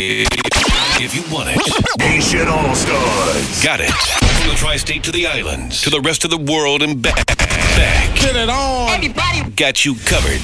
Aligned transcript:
If 0.00 1.12
you 1.12 1.22
want 1.34 1.48
it, 1.50 1.58
Nation 1.98 2.46
All 2.46 2.72
Stars. 2.72 3.64
got 3.64 3.80
it. 3.80 3.90
From 3.90 4.50
the 4.50 4.54
tri-state 4.54 5.02
to 5.02 5.10
the 5.10 5.26
islands, 5.26 5.82
to 5.82 5.90
the 5.90 6.00
rest 6.00 6.24
of 6.24 6.30
the 6.30 6.38
world 6.38 6.82
and 6.82 7.02
back. 7.02 7.26
Back. 7.26 8.14
Get 8.14 8.36
it 8.36 8.48
on. 8.48 8.90
Everybody. 8.90 9.50
Got 9.56 9.84
you 9.84 9.96
covered. 9.96 10.38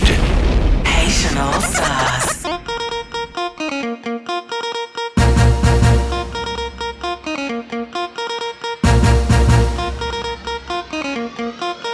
Haitian 0.85 1.39
All 1.39 1.61
Stars. 1.61 2.43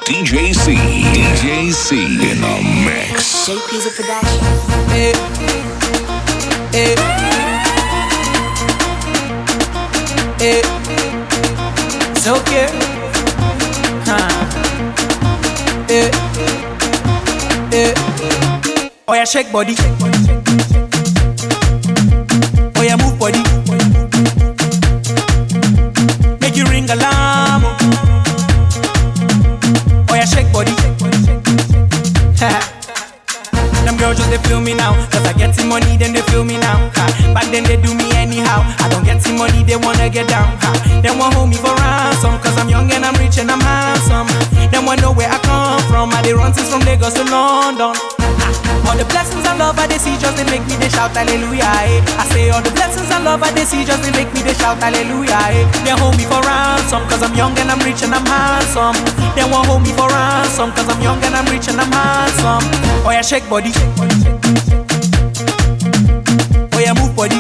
DJ 0.07 0.55
C. 0.55 0.77
DJ 1.13 1.73
C. 1.73 2.07
In 2.07 2.41
the 2.41 2.85
mix. 2.87 3.47
JP's 3.47 3.85
a 3.85 3.91
production. 3.91 4.41
Eh, 4.93 5.13
eh, 6.73 7.30
eh. 10.41 10.63
It's 12.17 12.27
okay. 12.27 12.67
Huh. 14.07 14.29
Eh, 15.89 16.11
eh. 17.73 17.95
Oh 19.07 19.15
yeah, 19.15 19.25
shake 19.25 19.53
body. 19.53 19.75
Oh 22.77 22.83
yeah, 22.83 22.97
move 22.97 23.19
body. 23.19 23.60
Get 40.11 40.29
down. 40.29 40.59
Ha. 40.59 41.01
They 41.03 41.11
want 41.15 41.35
hold 41.35 41.49
me 41.49 41.57
for 41.57 41.71
ransom. 41.71 42.35
Cause 42.43 42.59
I'm 42.59 42.69
young 42.69 42.91
and 42.91 43.05
I'm 43.07 43.15
rich 43.17 43.39
and 43.39 43.51
I'm 43.51 43.63
handsome. 43.63 44.27
They 44.71 44.83
want 44.83 45.01
know 45.01 45.15
where 45.15 45.31
I 45.31 45.39
come 45.47 45.81
from. 45.87 46.11
I 46.11 46.23
they 46.23 46.35
run 46.35 46.53
since 46.53 46.69
from 46.71 46.83
Lagos 46.83 47.15
to 47.15 47.25
London. 47.25 47.95
All 48.91 48.97
the 48.99 49.07
blessings 49.07 49.47
and 49.47 49.59
love 49.63 49.79
I 49.79 49.87
they 49.87 49.99
see 50.03 50.19
just 50.19 50.35
they 50.35 50.45
make 50.51 50.67
me 50.67 50.75
they 50.75 50.91
shout 50.91 51.15
hallelujah. 51.15 51.63
Eh. 51.63 52.03
I 52.19 52.25
say 52.35 52.51
all 52.51 52.59
the 52.61 52.75
blessings 52.75 53.07
and 53.15 53.23
love 53.23 53.43
I 53.43 53.55
they 53.55 53.63
see 53.63 53.87
just 53.87 54.03
they 54.03 54.11
make 54.11 54.33
me 54.35 54.43
they 54.43 54.55
shout 54.55 54.83
hallelujah. 54.83 55.39
Eh. 55.55 55.63
They 55.87 55.95
hold 55.95 56.19
me 56.19 56.27
for 56.27 56.43
ransom 56.43 57.07
cause 57.07 57.23
I'm 57.23 57.35
young 57.39 57.55
and 57.63 57.71
I'm 57.71 57.79
rich 57.87 58.03
and 58.03 58.11
I'm 58.11 58.27
handsome. 58.27 58.99
They 59.39 59.47
want 59.47 59.71
hold 59.71 59.87
me 59.87 59.95
for 59.95 60.11
ransom 60.11 60.75
cause 60.75 60.91
I'm 60.91 60.99
young 61.01 61.23
and 61.23 61.39
I'm 61.39 61.47
rich 61.55 61.71
and 61.71 61.79
I'm 61.79 61.93
handsome. 61.93 62.67
Oh 63.07 63.15
yeah, 63.15 63.23
shake 63.23 63.47
body. 63.47 63.71
Oh 66.75 66.81
yeah, 66.83 66.95
move 66.99 67.15
body. 67.15 67.39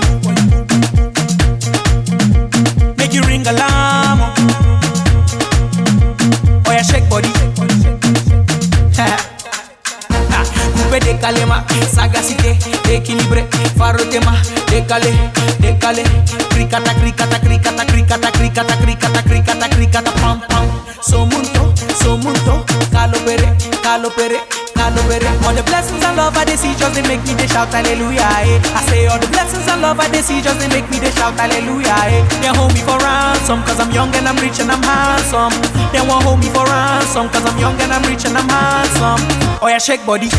Ma 11.46 11.64
sagacité, 11.94 12.58
équilibré, 12.90 13.46
faro 13.76 13.98
tema, 14.04 14.32
décalé, 14.68 15.12
décalé, 15.58 16.02
cricata, 16.48 16.94
cricata, 16.94 17.38
cricata, 17.38 17.84
cricata, 17.86 18.32
cricata, 18.32 18.76
cricata, 18.76 19.22
cricata, 19.22 19.68
cricata, 19.68 20.10
pam 20.12 20.40
pam, 20.48 20.66
somunto, 21.00 21.72
somunto, 22.02 22.64
calo 22.90 23.18
pere, 23.24 23.54
calo 23.82 24.10
pere, 24.10 24.40
calo. 24.74 25.00
All 25.46 25.54
the 25.54 25.62
blessings 25.64 26.02
and 26.04 26.16
love 26.16 26.36
I 26.36 26.44
they 26.44 26.56
see 26.56 26.74
just 26.76 26.94
they 26.94 27.02
make 27.02 27.22
me 27.26 27.34
they 27.34 27.46
shout 27.46 27.68
hallelujah. 27.68 28.22
Eh. 28.46 28.60
I 28.74 28.82
say 28.86 29.06
all 29.06 29.18
the 29.18 29.26
blessings 29.28 29.66
and 29.66 29.82
love 29.82 29.98
I 29.98 30.08
they 30.08 30.22
see 30.22 30.40
just 30.40 30.60
they 30.60 30.68
make 30.68 30.88
me 30.90 30.98
they 30.98 31.10
shout 31.10 31.34
hallelujah. 31.34 31.90
Eh. 32.06 32.22
They 32.40 32.48
hold 32.54 32.72
me 32.72 32.80
for 32.80 32.98
ransom 32.98 33.62
cause 33.64 33.80
I'm 33.80 33.90
young 33.90 34.14
and 34.14 34.28
I'm 34.28 34.36
rich 34.36 34.60
and 34.60 34.70
I'm 34.70 34.82
handsome. 34.82 35.50
They 35.92 36.00
won't 36.00 36.22
hold 36.22 36.38
me 36.38 36.48
for 36.50 36.64
ransom 36.64 37.28
cause 37.30 37.44
I'm 37.44 37.58
young 37.58 37.80
and 37.80 37.92
I'm 37.92 38.02
rich 38.06 38.24
and 38.24 38.36
I'm 38.38 38.48
handsome. 38.48 39.20
Oh 39.60 39.68
yeah, 39.68 39.78
shake 39.78 40.06
body. 40.06 40.30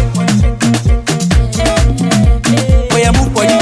Oh 3.01 3.03
yeah, 3.03 3.11
move 3.17 3.33
body. 3.33 3.57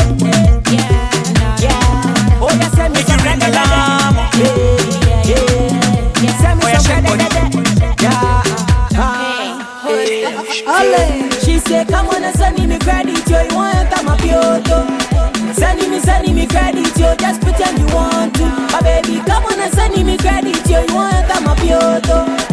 Oh, 2.42 2.52
yeah, 2.60 2.70
send 2.76 2.94
me 2.94 3.00
you 3.00 3.08
some 3.08 3.20
ring 3.24 3.40
alarm. 3.40 4.16
Send 6.40 6.60
me 6.60 6.66
Oh 6.66 6.68
yeah, 6.68 6.78
some 6.78 6.84
shake 6.84 7.04
bread, 7.06 7.20
body. 7.32 8.04
yeah. 8.04 8.12
Ah, 8.12 8.44
ah, 8.96 9.86
ah. 9.86 10.82
Ole. 10.84 11.32
She 11.40 11.60
say, 11.60 11.86
come 11.86 12.08
on 12.10 12.24
and 12.24 12.36
send 12.36 12.58
me 12.68 12.78
credit, 12.80 13.30
yo. 13.30 13.42
You 13.44 13.56
want 13.56 13.78
my 14.04 14.18
Kyoto? 14.18 14.88
Send 15.54 15.90
me, 15.90 16.00
send 16.00 16.36
me 16.36 16.46
credit, 16.46 16.98
yo. 16.98 17.16
Just 17.16 17.40
pretend 17.42 17.80
you 17.80 17.88
want 17.96 18.36
to. 18.36 18.46
My 18.74 18.82
baby, 18.82 19.22
come 19.26 19.46
on 19.46 19.60
and 19.60 19.74
send 19.74 19.96
me 20.06 20.18
credit, 20.18 20.68
yo. 20.68 20.82
You 20.84 20.96
want 20.96 21.16
enter 21.16 21.42
my 21.46 21.56
Kyoto? 21.56 22.49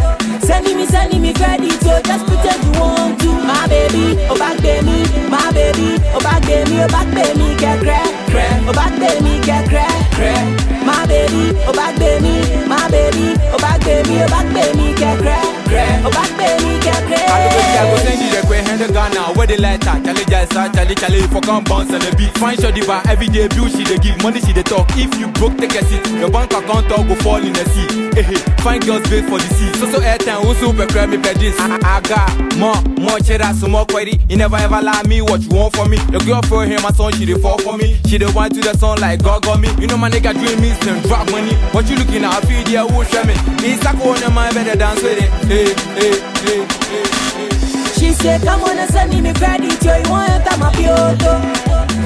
Send 0.67 0.79
me, 0.79 0.87
send 0.87 1.23
me 1.23 1.33
credit, 1.33 1.81
yo. 1.85 2.03
Just 2.03 2.27
pretend 2.27 2.65
you 2.65 2.81
want 2.81 3.21
to. 3.21 3.29
My 3.47 3.69
baby, 3.69 4.19
oh 4.29 4.37
back 4.37 4.61
baby, 4.61 5.07
my 5.31 5.53
baby, 5.53 6.03
oh 6.13 6.19
back 6.21 6.43
baby, 6.43 6.81
oh 6.83 6.89
back 6.89 7.07
baby, 7.15 7.57
get 7.57 7.81
crack, 7.81 8.31
crack, 8.31 8.63
oh 8.67 8.73
back 8.73 8.99
baby, 8.99 9.41
get 9.47 9.69
crack, 9.69 10.11
crack 10.13 10.76
bèmí 11.11 11.43
ó 11.69 11.73
bá 11.79 11.87
baby, 12.01 12.35
my 12.71 12.83
baby, 12.93 13.27
oh 13.55 13.59
bá 13.63 13.73
gbèmí 13.83 14.15
ó 14.25 14.29
bá 14.35 14.41
baby, 14.55 14.87
kẹ̀kẹ́ 15.01 16.07
ó 16.07 16.11
bá 16.17 16.23
gbèmí 16.35 16.71
kẹ̀kẹ́. 16.85 17.23
àlùkò 17.35 17.61
tí 17.69 17.77
a 17.81 17.85
kò 17.91 17.97
sẹ́yìn 18.05 18.31
rẹ̀ 18.35 18.45
pé 18.51 18.57
hẹ́ndẹ́ 18.67 18.93
ghana 18.97 19.21
wey 19.37 19.47
dey 19.47 19.57
light 19.65 19.87
Charlie 19.87 20.25
Charlie, 20.25 20.95
jaisa 20.95 21.31
chale 21.33 21.63
bounce 21.69 21.93
on 21.93 22.01
the 22.01 22.15
beat. 22.17 22.37
fine 22.39 22.57
short 22.57 22.77
every 23.09 23.29
day 23.29 23.49
bill 23.49 23.69
she 23.69 23.83
dey 23.85 23.99
give 23.99 24.21
money 24.23 24.41
she 24.41 24.53
they 24.53 24.63
talk. 24.63 24.87
If 24.97 25.19
you 25.19 25.29
broke 25.29 25.57
take 25.59 25.75
a 25.75 25.85
seat. 25.85 26.07
Your 26.21 26.31
bank 26.31 26.53
account 26.53 26.89
talk 26.89 27.07
go 27.09 27.15
fall 27.17 27.43
in 27.43 27.53
the 27.53 27.65
sea 27.71 27.87
ehe 28.17 28.33
eh, 28.35 28.39
fine 28.63 28.81
girls 28.81 29.03
wait 29.11 29.25
for 29.25 29.39
the 29.39 29.49
sea 29.55 29.71
so 29.79 29.87
so 29.91 30.01
airtime 30.01 30.47
whistle 30.49 30.73
me 30.73 30.87
mi 31.11 31.17
pẹ 31.23 31.35
dis. 31.39 31.59
aga 31.61 32.27
more, 32.57 32.77
mọ 32.99 33.19
chera 33.25 33.53
more 33.69 33.85
kwari 33.87 34.19
He 34.29 34.37
never 34.37 34.57
ever 34.57 34.81
lie 34.83 35.03
me 35.07 35.21
what 35.23 35.43
you 35.43 35.49
want 35.51 35.75
for 35.75 35.87
me? 35.89 35.97
The 36.11 36.19
girl 36.25 36.43
for 36.43 36.65
him 36.65 36.81
my 36.83 36.91
son 36.93 37.13
she 37.13 37.27
dey 37.27 37.35
fall 37.41 37.59
for 37.59 37.77
me. 37.77 37.99
She 38.07 38.19
dey 38.19 38.27
whine 38.27 38.51
to 38.51 38.61
the 38.61 38.77
sun 38.79 39.01
like 39.01 39.23
God 39.23 39.43
got 39.45 39.61
me. 39.61 39.69
You 39.79 39.87
know 39.87 39.97
my 39.97 40.09
nigga 40.11 40.33
dream 40.33 40.63
is 40.65 40.79
and 40.97 41.07
drop 41.07 41.31
money. 41.31 41.55
What 41.73 41.89
you 41.89 41.97
looking 41.97 42.25
at? 42.25 42.33
I 42.33 42.41
feel 42.47 42.65
yeah 42.69 42.87
who 42.87 43.05
me. 43.27 43.35
It's 43.61 43.85
a 43.85 43.93
corner 43.97 44.31
my 44.31 44.53
better 44.53 44.77
dance 44.77 45.03
with 45.03 45.21
it. 45.21 45.31
Hey 45.45 45.73
hey 46.01 46.17
hey 46.45 46.63
hey. 46.89 47.05
hey. 47.37 47.93
She 47.97 48.13
say, 48.13 48.39
come 48.41 48.63
on 48.65 48.79
and 48.79 48.91
send 48.91 49.11
me 49.11 49.33
credit, 49.33 49.83
yo. 49.83 49.97
You 49.97 50.11
want 50.11 50.31
enter 50.31 50.57
my 50.59 50.71
Kyoto? 50.73 51.41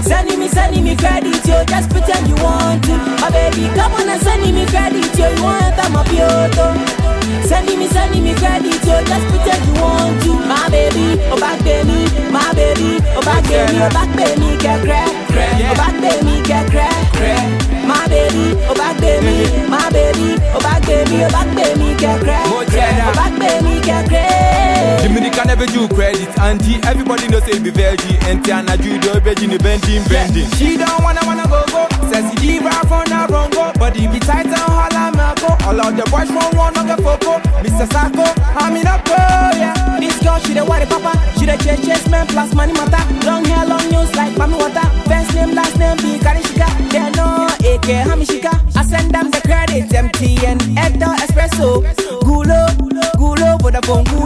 Send 0.02 0.30
me, 0.38 0.48
send 0.48 0.74
me 0.82 0.96
credit, 0.96 1.44
yo. 1.46 1.64
Just 1.64 1.90
pretend 1.90 2.28
you 2.28 2.36
want 2.42 2.84
to. 2.84 2.94
My 3.20 3.30
baby, 3.30 3.66
come 3.74 3.92
on 3.94 4.08
and 4.08 4.22
send 4.22 4.42
me 4.42 4.66
credit, 4.66 5.10
yo. 5.18 5.28
You 5.34 5.42
want 5.42 5.62
enter 5.64 5.90
my 5.90 6.04
Kyoto? 6.06 6.78
Send 7.46 7.66
me, 7.66 7.86
send 7.88 8.14
me 8.22 8.34
credit, 8.34 8.82
yo. 8.86 9.02
Just 9.02 9.26
pretend 9.28 9.66
you 9.66 9.82
want 9.82 10.22
to. 10.22 10.32
My 10.46 10.68
baby, 10.70 11.20
oh 11.30 11.38
back 11.38 11.58
baby, 11.64 12.06
my 12.30 12.52
baby, 12.54 12.98
oh 13.14 13.22
back 13.22 13.42
baby, 13.44 13.78
oh 13.82 13.90
back 13.90 14.10
baby, 14.16 14.56
get 14.62 14.82
crack, 14.82 15.10
crack, 15.28 15.58
oh 15.58 15.74
back 15.74 15.94
baby, 16.00 16.42
get 16.46 16.70
crack, 16.70 17.12
crack. 17.12 17.79
My 17.90 18.06
baby, 18.06 18.54
oh 18.68 18.74
back 18.74 19.00
baby, 19.00 19.66
my 19.68 19.90
baby, 19.90 20.36
oh 20.54 20.60
back 20.60 20.86
baby, 20.86 21.24
oh 21.24 21.28
back 21.30 21.48
baby, 21.56 21.96
get 21.98 22.20
crack, 22.20 22.46
crack, 22.46 22.68
cheddar. 22.68 23.10
oh 23.10 23.14
back 23.14 23.34
baby, 23.36 23.80
get 23.84 24.08
crack. 24.08 24.79
Dominican 25.02 25.46
never 25.46 25.66
do 25.66 25.88
credit, 25.88 26.28
auntie. 26.38 26.80
Everybody 26.84 27.28
knows 27.28 27.44
say 27.44 27.58
be 27.58 27.70
virgin. 27.70 28.16
Auntie 28.26 28.52
and 28.52 28.68
I 28.70 28.76
do 28.76 28.98
the 28.98 29.20
virgin, 29.20 29.56
bending, 29.58 30.04
bending. 30.08 30.48
She 30.58 30.76
don't 30.76 31.02
wanna 31.02 31.20
wanna 31.24 31.46
go 31.48 31.62
go. 31.70 31.86
Says 32.10 32.26
she 32.40 32.58
diva 32.58 32.70
from 32.90 33.06
a 33.12 33.26
rongo, 33.30 33.72
body 33.78 34.06
be 34.08 34.18
tight 34.20 34.46
and 34.46 34.56
holla 34.56 35.12
mako. 35.16 35.56
All 35.66 35.80
of 35.80 35.96
the 35.96 36.04
boys 36.10 36.28
from 36.30 36.50
one 36.56 36.76
on 36.76 36.86
the 36.86 36.96
foco. 37.02 37.38
Mr. 37.62 37.86
Sako, 37.92 38.24
I'm 38.58 38.76
in 38.76 38.86
a 38.86 38.98
pro, 39.06 39.16
yeah. 39.56 39.98
This 40.00 40.18
girl, 40.22 40.38
she 40.40 40.54
the 40.54 40.64
worry 40.64 40.86
papa. 40.86 41.12
She 41.38 41.46
the 41.46 41.56
chase 41.62 41.84
chase 41.86 42.08
man 42.08 42.26
plus 42.26 42.54
money 42.54 42.72
matter. 42.72 43.02
Long 43.26 43.44
hair, 43.44 43.66
long 43.66 43.84
news 43.90 44.14
like 44.16 44.34
mami 44.34 44.58
water. 44.58 44.86
First 45.08 45.34
name, 45.34 45.54
last 45.54 45.78
name, 45.78 45.96
be 45.98 46.18
Karishika. 46.18 46.66
They 46.90 47.10
know 47.16 47.46
AK 47.62 47.88
Hamishika. 48.08 48.52
I 48.76 48.82
send 48.84 49.12
them 49.14 49.30
the 49.30 49.40
credit. 49.40 49.88
MTN, 49.90 50.58
Edo, 50.76 51.08
Espresso. 51.24 51.82
Gulo, 52.26 52.66
Gulo, 53.16 53.58
Vodafone, 53.58 54.04
Gulo. 54.06 54.19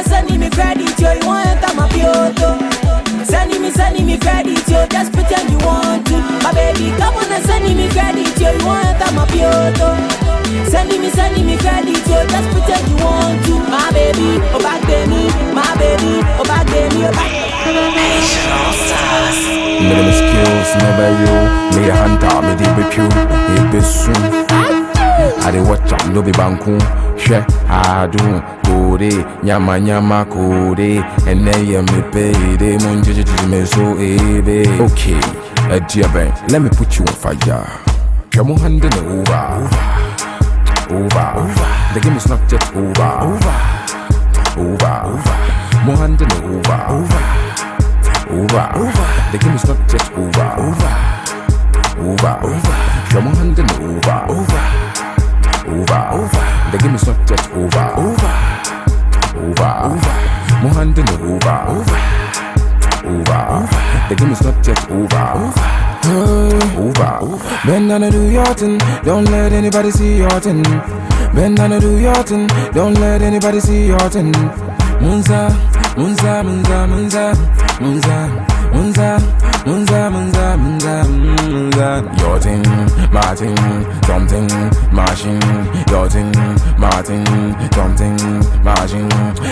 Bwana 0.00 0.08
send 0.08 0.40
me 0.40 0.48
credit, 0.50 0.98
yo, 0.98 1.12
you 1.12 1.26
want 1.26 1.46
enter 1.46 1.74
my 1.74 1.86
Send 3.24 3.60
me, 3.60 3.70
send 3.70 4.06
me 4.06 4.16
credit, 4.18 4.68
yo, 4.68 4.86
just 4.86 5.12
pretend 5.12 5.50
you 5.50 5.58
want 5.58 6.06
to. 6.06 6.16
My 6.42 6.52
baby, 6.52 6.90
come 6.96 7.16
on 7.16 7.30
and 7.30 7.44
send 7.44 7.64
me 7.64 7.88
credit, 7.88 8.38
yo, 8.40 8.50
you 8.50 8.64
want 8.64 8.86
enter 8.86 9.12
my 9.12 9.26
Send 10.68 10.88
me, 10.88 11.10
send 11.10 11.44
me 11.44 11.56
credit, 11.58 12.06
yo, 12.08 12.26
just 12.26 12.48
pretend 12.50 12.88
you 12.88 12.96
want 13.04 13.44
to. 13.44 13.58
My 13.68 13.90
baby, 13.92 14.40
oh 14.54 14.60
back 14.60 14.82
me, 14.88 15.28
my 15.52 15.76
baby, 15.76 16.24
oh 16.38 16.44
back 16.44 16.66
me, 16.68 17.04
oh 17.04 17.12
Little 19.80 20.12
skills, 20.12 20.76
never 20.80 21.10
you, 21.20 21.36
me 21.76 21.88
hunter, 21.88 22.40
me 22.40 22.52
deep 22.56 22.76
with 22.76 22.96
you, 22.96 23.08
it 23.54 23.72
be 23.72 23.80
soon. 23.80 24.79
I 25.38 25.50
dey 25.52 25.60
watch 25.62 25.92
am, 25.92 26.14
no 26.14 26.22
be 26.22 26.32
banku. 26.32 26.78
Hwɛ 27.20 27.44
adu 27.68 28.42
kode, 28.64 29.10
nyama 29.42 29.78
nyama 29.80 30.24
kode. 30.24 31.02
Ɛnɛ 31.26 31.52
yɛ 31.70 31.80
me 31.90 32.02
payday, 32.12 32.76
mo 32.82 32.90
n 32.94 33.02
gyegyegye 33.02 33.48
me 33.48 33.64
so 33.64 33.96
ebe. 33.98 34.66
Okay, 34.80 35.20
ɛdi 35.70 36.02
ɛbɛn, 36.04 36.50
let 36.50 36.62
me 36.62 36.68
put 36.70 36.98
you 36.98 37.04
on 37.04 37.14
fire. 37.14 37.66
Hwɛ 38.30 38.46
mo 38.46 38.54
hand 38.58 38.84
in 38.84 38.94
over, 38.94 39.68
over, 40.90 41.26
over. 41.38 41.54
The 41.94 42.00
game 42.00 42.16
is 42.16 42.28
not 42.28 42.40
yet 42.50 42.64
over, 42.74 43.12
over, 43.26 43.56
over. 44.56 44.96
Mo 45.84 45.96
hand 45.96 46.20
in 46.20 46.32
over, 46.32 46.80
over, 46.90 47.22
over. 48.30 48.66
The 49.32 49.38
game 49.38 49.54
is 49.54 49.64
not 49.66 49.78
yet 49.92 50.10
over, 50.12 50.48
over, 50.58 50.92
over. 52.00 52.34
Hwɛ 53.10 53.20
mo 53.24 53.30
hand 53.34 53.58
in 53.58 53.70
over, 53.70 54.24
over 54.28 54.89
over. 55.70 56.28
The 56.72 56.78
game 56.78 56.94
is 56.94 57.06
not 57.06 57.30
yet 57.30 57.50
over. 57.52 57.86
Over. 57.96 58.32
Over. 59.38 59.90
More 60.62 60.74
hand 60.74 60.98
in 60.98 61.06
the 61.06 61.16
over. 61.22 61.58
Over. 63.06 63.68
The 64.08 64.14
game 64.16 64.32
is 64.32 64.42
not 64.42 64.66
yet 64.66 64.90
over. 64.90 65.52
Over. 66.06 66.70
Over. 66.80 67.66
Bend 67.66 67.88
down 67.88 68.02
and 68.02 68.12
do 68.12 68.30
your 68.30 68.54
thing. 68.54 68.78
Don't 69.04 69.24
let 69.30 69.52
anybody 69.52 69.90
see 69.90 70.18
your 70.18 70.40
thing. 70.40 70.62
Bend 71.34 71.56
down 71.56 71.72
and 71.72 71.80
do 71.80 71.98
your 71.98 72.22
thing. 72.22 72.48
Don't 72.72 72.94
let 72.94 73.22
anybody 73.22 73.60
see 73.60 73.86
your 73.86 74.08
thing. 74.10 74.32
Munza, 75.00 75.50
Munza, 75.96 76.42
Munza, 76.42 76.86
Munza, 76.86 77.34
Munza. 77.80 78.59
Munza, 78.72 79.18
Munza, 79.66 80.10
Munza, 80.10 80.56
Munza, 80.56 81.04
Munza. 81.04 82.20
Your 82.20 82.38
thing, 82.38 82.62
my 83.12 83.34
thing, 83.34 83.56
something, 84.06 84.46
machine. 84.92 85.40
Your 85.90 86.08
thing, 86.08 86.32
my 86.78 87.02
thing, 87.02 87.26
something, 87.72 88.16
machine. 88.62 89.10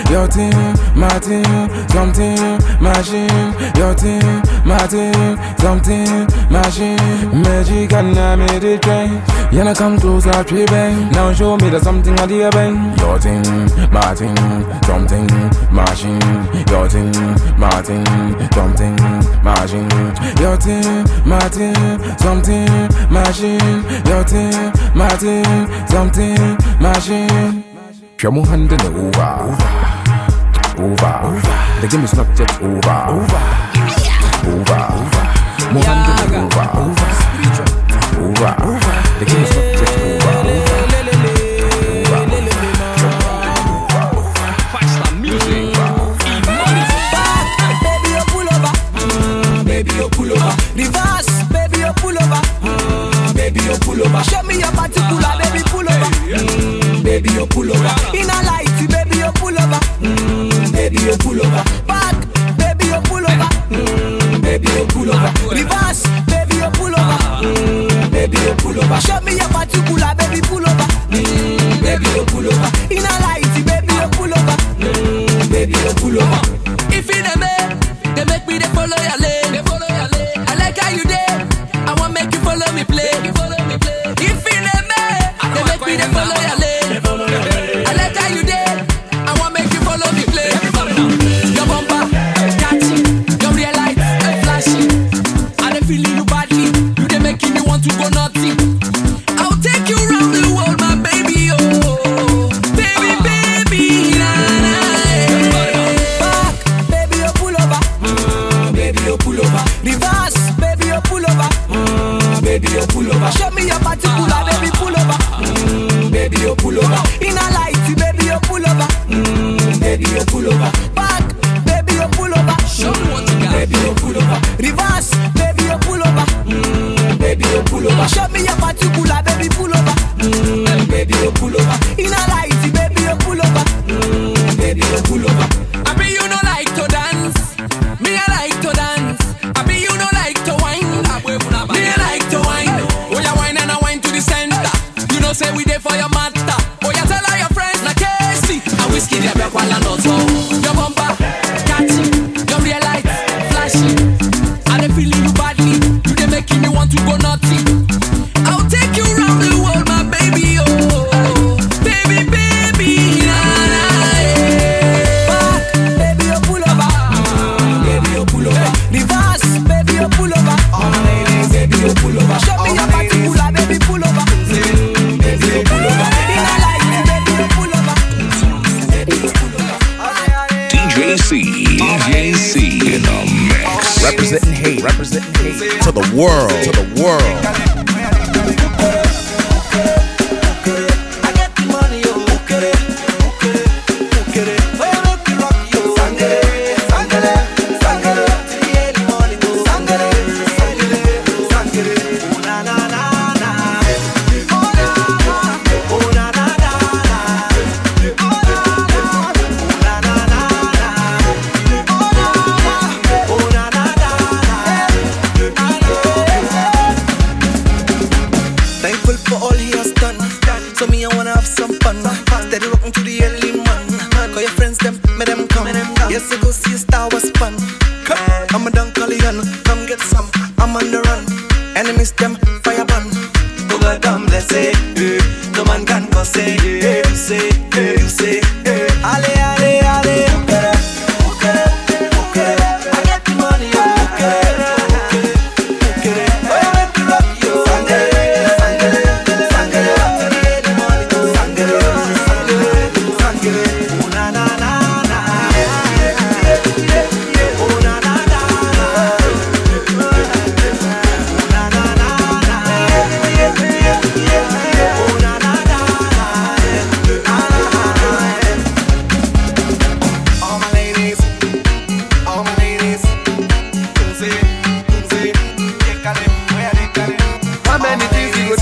Your 0.09 0.27
thing, 0.27 0.53
my 0.95 1.19
thing, 1.19 1.43
something, 1.89 2.59
machine. 2.81 3.53
Your 3.75 3.93
thing, 3.93 4.41
my 4.65 4.87
thing, 4.87 5.37
something, 5.57 6.27
machine. 6.49 6.97
Magic 7.41 7.93
and 7.93 8.17
I 8.17 8.35
made 8.35 8.63
it 8.63 8.81
change. 8.83 9.21
Yana 9.51 9.75
come 9.75 9.99
closer, 9.99 10.43
tree 10.43 10.65
bang. 10.65 11.11
Now 11.11 11.33
show 11.33 11.57
me 11.57 11.69
the 11.69 11.79
something 11.79 12.17
I 12.19 12.25
did 12.25 12.51
bang. 12.51 12.97
Your 12.99 13.19
thing, 13.19 13.43
my 13.91 14.15
thing, 14.15 14.35
something, 14.83 15.27
machine. 15.71 16.21
Your 16.69 16.87
thing, 16.89 17.11
my 17.57 17.81
thing, 17.81 18.05
machine. 19.59 19.89
Your 20.39 20.57
thing, 20.57 21.05
my 21.25 21.39
thing, 21.49 21.99
something, 22.17 22.69
machine. 23.11 23.83
Your 24.07 24.23
thing, 24.23 24.71
my 24.95 25.09
thing, 25.17 25.67
something, 25.87 26.57
machine. 26.79 27.63
Hwɛ 28.17 28.31
mo 28.33 28.43
hand 28.43 28.71
in 28.71 28.77
the 28.77 28.89
over, 29.03 29.31
over. 30.83 31.41
The 31.81 31.87
game 31.87 32.03
is 32.03 32.13
not 32.15 32.27
yet 32.37 32.51
over, 32.61 32.99
over, 33.11 33.43
over. 34.49 34.83
Hand 35.87 36.07
in 36.09 36.15
the 36.19 36.39
over, 36.43 36.67
over. 38.19 38.51
The 39.19 39.25
game 39.25 39.43
is 39.43 39.55
not 39.55 39.68
Show 54.23 54.43
me 54.43 54.59
your 54.59 54.71
particular, 54.71 55.31
baby, 55.39 55.61
pull 55.69 55.87
over. 55.87 56.09
Mm, 56.29 57.03
baby, 57.03 57.29
you 57.31 57.45
pull 57.47 57.69
over. 57.71 57.93
In 58.15 58.29
a 58.29 58.37
light, 58.43 58.67
baby, 58.89 59.17
you 59.17 59.31
pull 59.35 59.57
over. 59.57 59.79
Mm, 60.01 60.71
baby, 60.71 60.97
you 61.01 61.15
pull 61.17 61.39
over. 61.39 61.63
Back, 61.87 62.15
baby, 62.57 62.85
you 62.91 63.01
pull 63.07 63.25
over. 63.25 63.49
Mm, 63.71 64.41
baby, 64.41 64.67
you 64.71 64.85
pull 64.87 65.09
over. 65.09 65.31
Reverse, 65.55 66.03
baby, 66.27 66.55
you 66.57 66.69
pull 66.77 66.93
over. 66.93 67.17
Mm, 67.45 68.11
baby, 68.11 68.37
you 68.37 68.53
pull 68.55 68.77
over. 68.79 69.01
Show 69.01 69.19
me 69.21 69.35
your 69.37 69.49
particular, 69.49 70.13
baby, 70.17 70.41
pull 70.41 70.65
over. 70.67 70.87
Mm, 71.09 71.81
baby, 71.81 72.05
you 72.15 72.25
pull 72.25 72.47
over. 72.47 72.69
In 72.93 73.05
a 73.05 73.13
light, 73.23 73.47
baby, 73.65 73.93
you 73.93 74.07
pull 74.17 74.31
over. 74.33 74.57
Mm, 74.83 75.49
baby, 75.51 75.73
you 75.73 75.93
pull 75.95 76.21
over. 76.21 76.58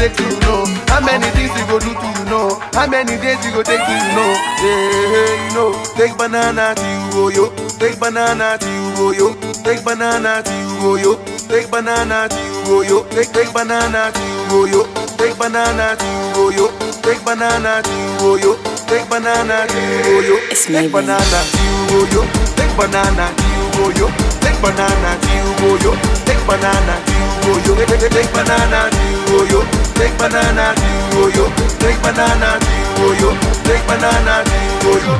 Take 0.07 0.17
to 0.17 0.23
you 0.23 0.39
know? 0.41 0.65
How 0.87 1.01
many 1.03 1.27
things 1.35 1.51
you 1.59 1.65
go 1.67 1.79
do 1.79 1.91
to 1.91 2.07
you 2.19 2.25
know? 2.31 2.59
How 2.73 2.87
many 2.87 3.17
days 3.17 3.43
you 3.45 3.51
go 3.51 3.63
take 3.63 3.83
to 3.83 3.91
you 3.91 4.11
know? 4.15 4.31
Yeah, 4.63 5.47
you 5.47 5.53
know. 5.53 5.71
Take 5.95 6.17
banana 6.17 6.75
to 6.75 6.83
you 6.83 7.11
go 7.11 7.29
yo. 7.29 7.49
Take 7.79 7.99
banana 7.99 8.57
to 8.57 8.67
you 8.67 8.95
go 8.95 9.11
yo. 9.11 9.33
Take 9.63 9.83
banana 9.83 10.41
to 10.43 10.51
you 10.51 10.79
go 10.79 10.95
yo. 10.95 11.15
Take 11.47 11.69
banana 11.71 12.27
to 12.29 12.35
you 12.39 12.63
go 12.65 12.81
yo. 12.81 13.03
Take 13.09 13.31
take 13.33 13.53
banana 13.53 14.11
to 14.13 14.19
you 14.21 14.47
go 14.49 14.65
yo. 14.65 14.83
Take 15.17 15.37
banana 15.37 15.95
to 15.97 16.05
you 16.05 16.33
go 16.33 16.49
yo. 16.55 16.67
Take 17.03 17.23
banana 17.25 17.81
to 17.83 17.91
you 17.91 18.17
go 18.19 18.35
yo. 18.37 18.53
Take 18.87 19.09
banana 19.09 19.67
to 19.67 19.75
you 19.75 20.07
go 20.07 20.19
yo. 20.23 20.35
Take 20.55 20.91
banana 20.91 21.35
to 21.35 21.59
you 21.59 21.87
go 21.91 21.99
yo. 22.11 22.27
Take 22.55 22.75
banana 22.77 23.27
to 23.35 23.43
you 23.43 23.67
go 23.75 23.91
yo. 23.99 24.07
Take 24.39 24.59
banana 24.61 25.09
to 25.19 25.27
you 25.35 25.51
go 25.59 25.69
yo. 25.83 25.91
Take 26.25 26.43
banana 26.47 26.95
to 27.03 27.11
you 27.11 27.27
go 27.43 27.51
yo. 27.67 27.75
Take 28.09 28.31
banana 28.31 28.79
to 28.89 28.99
you 29.03 29.19
go 29.27 29.43
yo. 29.51 29.76
Take 29.97 30.15
banana 30.17 30.73
you 30.77 31.01
go 31.11 31.23
yo. 31.33 31.45
Take 31.81 31.99
banana 32.01 32.57
you 32.61 32.85
go 32.97 33.07
yo. 33.21 33.29
Take 33.65 33.83
banana 33.89 34.45
you 34.45 34.73
go 34.83 34.93
yo. 35.05 35.15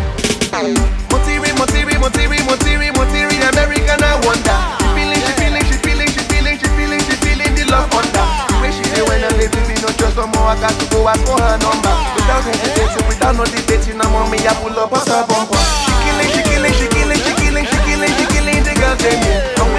Motiri, 1.12 1.52
Motiri, 1.60 1.96
Motiri, 2.02 2.38
Motiri, 2.48 2.88
Motiri, 2.94 3.38
American 3.50 4.02
I 4.04 4.14
wonder. 4.26 4.60
She 5.28 5.34
feeling, 5.38 5.66
she 5.66 5.78
feeling, 5.82 6.10
she 6.10 6.22
feeling, 6.30 6.58
she 6.58 6.58
feeling, 6.58 6.58
she 6.58 6.68
feeling, 6.78 7.02
she 7.02 7.16
feeling 7.26 7.54
the 7.56 7.66
love 7.72 7.90
under. 7.94 8.26
The 8.50 8.56
way 8.62 8.72
she 8.72 8.84
say 8.94 9.02
when 9.06 9.24
I'm 9.24 9.34
lazy, 9.38 9.60
me 9.68 9.76
no 9.82 9.90
trust 9.98 10.18
no 10.18 10.28
more. 10.34 10.54
I 10.54 10.60
got 10.62 10.74
to 10.78 10.86
go 10.90 11.08
ask 11.08 11.22
for 11.26 11.38
her 11.38 11.58
number. 11.62 11.94
Without 12.16 12.42
hesitation, 12.46 13.04
without 13.10 13.36
no 13.36 13.46
debating, 13.46 14.00
I'm 14.02 14.14
on 14.16 14.30
me, 14.32 14.38
I 14.46 14.54
pull 14.62 14.78
up, 14.80 14.90
bust 14.90 15.10
her 15.10 15.26
bumper. 15.28 15.58
She 15.58 15.94
killing, 16.06 16.30
she 16.32 16.42
killing, 16.50 16.74
she 16.74 16.88
killing, 16.94 17.20
she 17.22 17.34
killing, 17.38 17.66
she 17.66 17.78
killing, 17.86 18.14
she 18.18 18.26
killing 18.34 18.64
the 18.64 18.74
girl 18.78 18.96
them. 18.98 19.77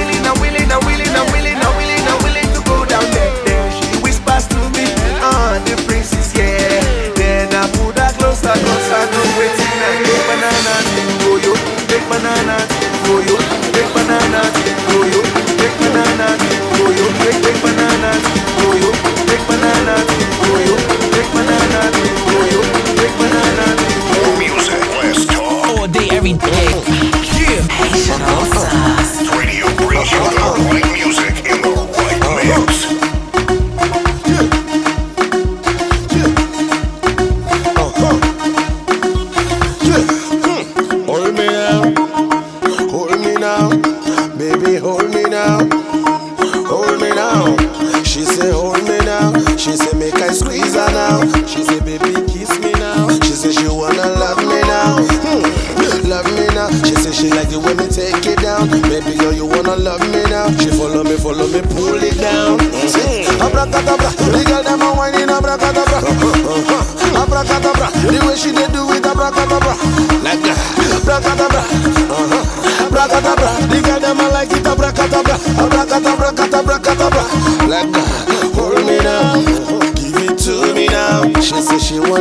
Banana 12.08 12.56
to 13.04 13.47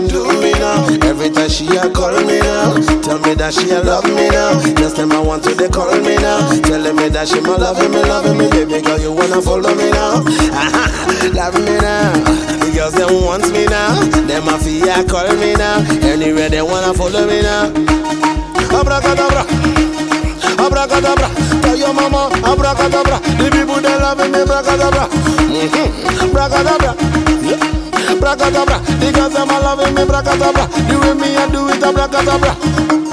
she 0.01 0.08
do 0.13 0.24
me 0.42 0.51
now. 0.54 0.86
Every 1.01 1.30
time 1.30 1.50
she 1.50 1.66
a 1.77 1.89
call 1.89 2.13
me 2.25 2.39
now, 2.39 2.74
tell 3.01 3.20
me 3.20 3.34
that 3.36 3.54
she 3.54 3.72
a 3.72 3.82
love 3.82 4.06
me 4.06 4.30
now. 4.30 4.60
Just 4.77 4.98
time 4.98 5.12
I 5.12 5.20
want 5.20 5.44
to 5.46 5.56
they 5.56 5.70
call 5.70 5.89
me 6.01 6.16
now, 6.18 6.50
telling 6.62 6.96
me 6.96 7.10
that 7.10 7.27
she 7.27 7.42
my 7.42 7.56
loving 7.56 7.92
me, 7.92 8.01
loving 8.06 8.38
me, 8.38 8.50
baby 8.50 8.82
girl 8.82 9.00
you 9.00 9.12
wanna 9.12 9.42
follow 9.42 9.74
me 9.74 9.89
now. 9.89 10.22
love 11.34 11.58
me 11.58 11.75
now. 11.82 12.13
The 12.62 12.70
girls 12.74 12.94
them 12.94 13.10
want 13.25 13.50
me 13.51 13.66
now, 13.66 13.98
them 14.27 14.48
a 14.48 14.60
feel 14.60 14.86
call 15.10 15.30
me 15.38 15.54
now. 15.56 15.82
Anywhere 16.06 16.50
they 16.50 16.62
wanna 16.62 16.94
follow 16.94 17.25
me 17.25 17.42
now. 17.42 17.74
Abracadabra. 18.70 19.46
Abracadabra, 20.58 21.30
tell 21.62 21.77
your 21.77 21.94
mama, 21.94 22.30
abracadabra. 22.44 23.18
The 23.38 23.50
people 23.50 23.82
they 23.82 23.96
loving 23.98 24.32
me, 24.32 24.42
abracadabra. 24.42 25.06
Mm-hmm. 25.48 26.30
Abracadabra, 26.30 26.94
yeah. 27.46 28.12
abracadabra. 28.12 28.67
Girls 29.00 29.34
them 29.34 29.50
a 29.50 29.60
loving 29.60 29.94
me, 29.96 30.01
abracadabra. 30.01 30.68
The 30.88 30.96
way 31.00 31.13
me 31.13 31.36
I 31.36 31.50
do 31.50 31.70
it, 31.70 31.84
abracadabra. 31.84 32.51
Uku, 32.54 33.07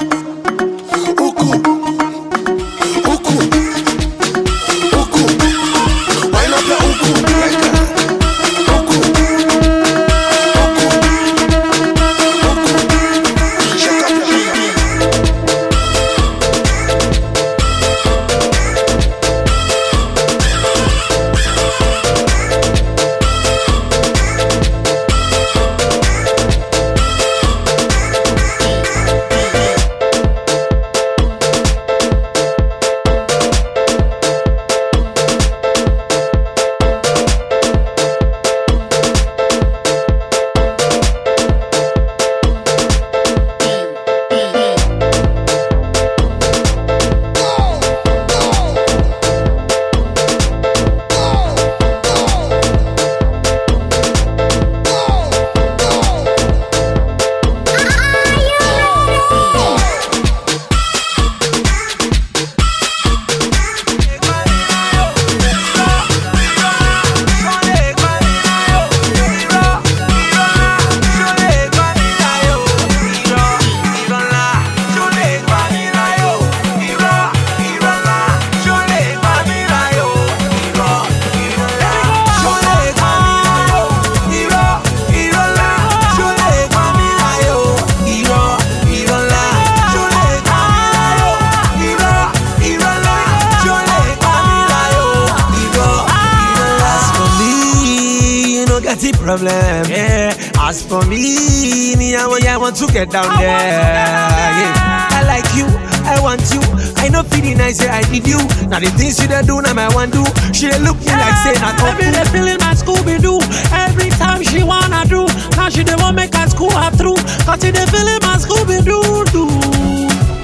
problem. 99.25 99.89
Yeah. 99.89 100.37
As 100.61 100.85
for 100.85 101.01
me, 101.09 101.95
me 101.97 102.15
I, 102.15 102.27
want, 102.29 102.45
I 102.45 102.57
want 102.57 102.75
to 102.77 102.85
get 102.93 103.09
down 103.09 103.25
I 103.25 103.41
there. 103.41 103.57
Yeah. 103.57 105.17
I 105.17 105.21
like 105.25 105.49
you, 105.57 105.65
I 106.05 106.21
want 106.21 106.45
you. 106.53 106.61
I 107.01 107.09
know 107.09 107.23
feeling 107.23 107.59
I 107.59 107.71
say 107.73 107.89
I 107.89 108.05
need 108.13 108.27
you. 108.27 108.37
Now 108.69 108.77
the 108.79 108.93
things 108.93 109.17
you 109.17 109.27
do, 109.27 109.61
now 109.65 109.73
my 109.73 109.89
one 109.97 110.11
do. 110.13 110.21
She 110.53 110.69
look 110.85 111.01
me 111.01 111.09
yeah, 111.09 111.25
like 111.25 111.37
say 111.41 111.57
not 111.57 111.73
I 111.81 111.97
be 111.97 112.05
the 112.13 112.23
feeling 112.29 112.61
my 112.61 112.77
Scooby 112.77 113.17
Doo. 113.17 113.41
Every 113.73 114.13
time 114.21 114.43
she 114.45 114.61
wanna 114.61 115.01
do, 115.09 115.25
now 115.57 115.69
she 115.73 115.81
the 115.81 115.97
want 115.97 116.15
make 116.15 116.35
her 116.35 116.45
school 116.47 116.69
her 116.69 116.91
through. 116.93 117.17
Cause 117.49 117.65
she 117.65 117.73
the 117.73 117.81
feeling 117.89 118.21
my 118.21 118.37
Scooby 118.37 118.85
Doo 118.85 119.25
do. 119.33 119.49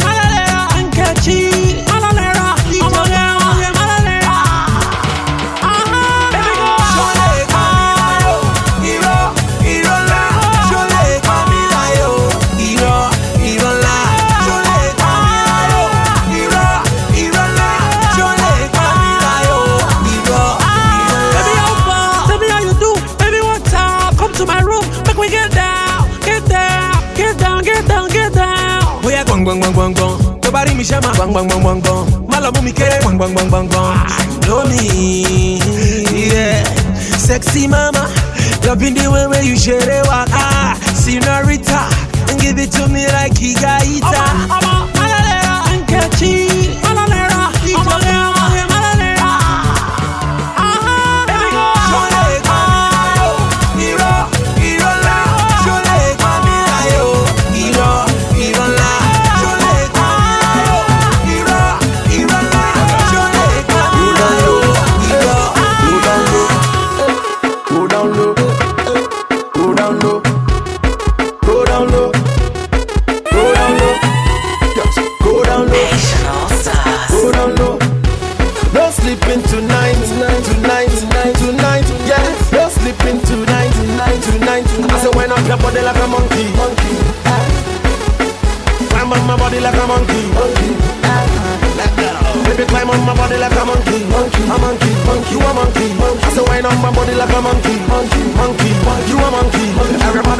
Malalera, 0.02 0.74
Ankechi, 0.74 1.86
Malalera, 1.86 2.58
I'm 2.82 3.81
mi 30.82 30.88
ṣe 30.90 30.98
bang 31.02 31.32
bang. 31.34 31.48
gbọ̀ngbọ̀n 31.48 31.80
gbọ̀n 31.84 32.04
má 32.30 32.38
lọ 32.44 32.50
mú 32.56 32.62
mi 32.66 32.72
kéré 32.78 32.98
bang. 33.06 33.18
gbọ̀ngbọ̀n 33.20 33.48
me, 34.70 34.82
yeah. 36.34 36.64
Sexy 37.18 37.68
mama, 37.68 38.04
loving 38.66 38.96
the 38.96 39.06
way 39.14 39.28
where 39.28 39.44
you 39.44 39.56
share 39.56 39.80
ṣeré 39.80 40.00
wa 40.10 40.26
ká. 40.26 40.76
Senorita, 41.04 41.82
give 42.42 42.58
it 42.58 42.72
to 42.72 42.88
me 42.90 43.06
like 43.16 43.34
Giga 43.40 43.78
Ita. 43.96 44.24
Ọmọ 44.26 44.58
ọmọ 44.58 44.74
ayọ̀lẹ̀ 45.04 45.40
ra 45.46 45.56
nkẹ́chí. 45.78 46.61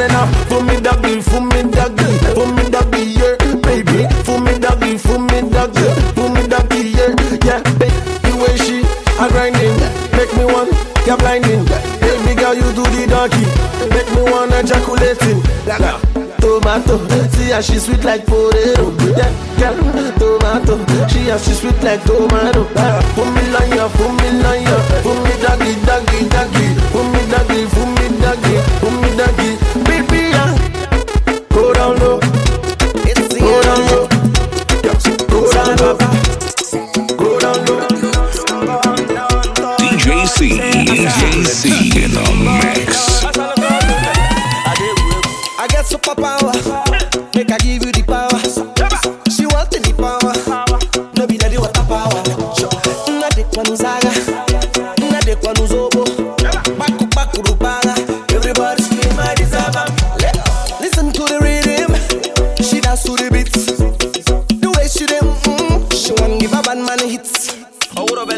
banana. 0.08 0.22
Uh, 0.22 0.44
for 0.48 0.62
me 0.62 0.80
doggy, 0.80 1.20
for 1.20 1.40
me 1.40 1.62
doggy, 1.70 2.18
for 2.34 2.46
me 2.54 2.70
doggy, 2.70 3.02
yeah, 3.18 3.36
baby. 3.62 4.06
For 4.24 4.38
me 4.40 4.58
doggy, 4.58 4.98
for 4.98 5.18
me 5.18 5.48
doggy, 5.50 5.86
for 6.14 6.28
me 6.30 6.46
doggy, 6.46 6.90
yeah, 6.90 7.14
yeah, 7.44 7.62
baby. 7.78 7.94
The 8.22 8.32
way 8.38 8.56
she 8.58 8.82
a 9.18 9.28
grinding, 9.28 9.76
make 10.16 10.32
me 10.36 10.44
want 10.44 10.70
ya 11.06 11.16
blinding. 11.16 11.64
Baby 12.00 12.34
girl, 12.34 12.54
you 12.54 12.68
do 12.74 12.82
the 12.82 13.06
donkey, 13.08 13.46
make 13.90 14.08
me 14.14 14.22
wanna 14.30 14.60
ejaculating. 14.60 15.42
Like 15.66 16.00
tomato, 16.40 16.98
see 17.30 17.50
how 17.50 17.60
she 17.60 17.78
sweet 17.78 18.04
like 18.04 18.26
potato. 18.26 18.90
Yeah, 19.16 19.30
girl, 19.58 19.76
tomato, 20.18 20.74
she 21.08 21.28
how 21.30 21.38
she 21.38 21.52
sweet 21.52 21.80
like 21.82 22.02
tomato. 22.04 22.66
Ah, 22.76 23.00
put 23.14 23.26
me 23.34 23.42
on 23.54 23.76
ya, 23.76 23.88
put 23.88 24.10
me 24.18 24.28
on 24.42 24.62
ya. 24.62 24.71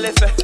l'effet. 0.05 0.44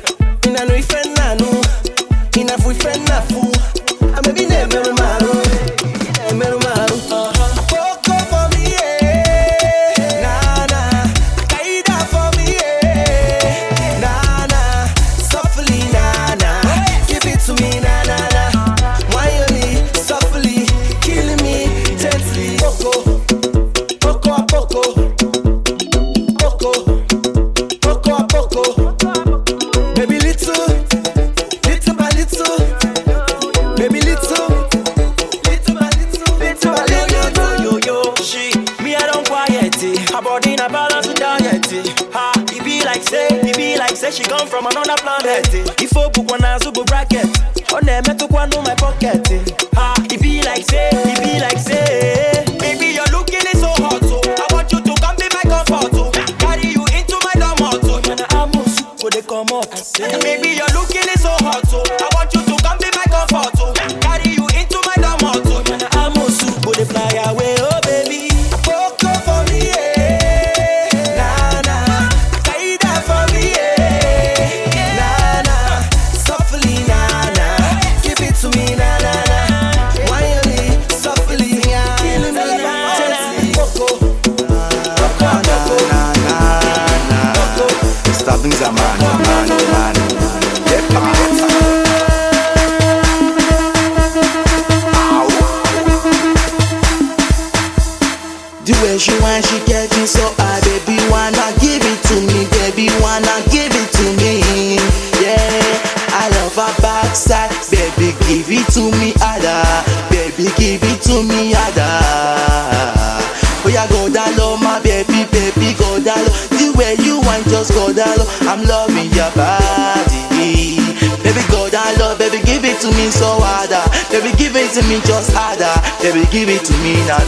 I'm 118.50 118.66
loving 118.66 119.06
your 119.14 119.30
body. 119.38 120.74
Baby, 121.22 121.42
go 121.54 121.70
down 121.70 121.94
low, 122.02 122.18
baby, 122.18 122.42
give 122.42 122.66
it 122.66 122.82
to 122.82 122.90
me 122.98 123.06
so 123.06 123.38
harder. 123.38 123.78
Baby, 124.10 124.34
give 124.34 124.58
it 124.58 124.74
to 124.74 124.82
me 124.90 124.98
just 125.06 125.30
harder. 125.30 125.70
Baby, 126.02 126.26
give 126.34 126.50
it 126.50 126.66
to 126.66 126.74
me 126.82 126.98
na. 127.06 127.22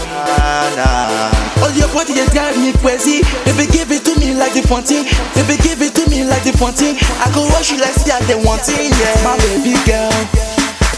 Oh, 1.63 1.71
your 1.79 1.87
body 1.95 2.19
you 2.19 2.27
drive 2.35 2.59
me 2.59 2.75
crazy. 2.83 3.23
Baby, 3.47 3.71
give 3.71 3.95
it 3.95 4.03
to 4.03 4.19
me 4.19 4.35
like 4.35 4.59
the 4.59 4.67
fun. 4.67 4.83
Baby, 4.83 5.63
give 5.63 5.79
it 5.79 5.95
to 5.95 6.11
me 6.11 6.27
like 6.27 6.43
the 6.43 6.59
fun. 6.59 6.75
I 6.75 7.31
go 7.31 7.47
wash 7.55 7.71
you 7.71 7.79
like 7.79 7.95
see 7.95 8.11
they 8.27 8.35
want 8.43 8.67
it, 8.67 8.91
yeah. 8.91 9.15
My 9.23 9.39
baby 9.39 9.79
girl, 9.87 10.11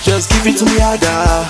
just 0.00 0.32
give 0.32 0.48
it 0.48 0.56
to 0.56 0.64
me 0.64 0.80
harder. 0.80 1.44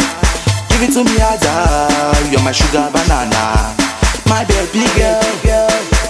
Give 0.67 0.83
it 0.83 0.91
to 0.99 1.07
me 1.07 1.15
harder. 1.23 2.27
You're 2.27 2.43
my 2.43 2.51
sugar 2.51 2.91
banana. 2.91 3.71
My 4.27 4.43
baby 4.51 4.83
girl, 4.99 5.23